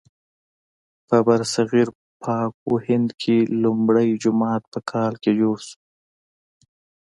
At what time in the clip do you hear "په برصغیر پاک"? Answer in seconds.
1.07-2.53